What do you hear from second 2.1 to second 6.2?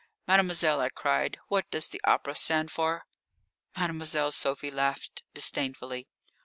stand for?" Mademoiselle Sophie laughed disdainfully.